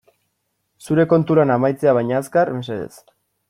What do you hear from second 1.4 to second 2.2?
lana amaitzea baina